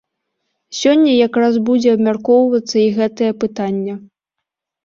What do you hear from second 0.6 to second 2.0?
Сёння якраз будзе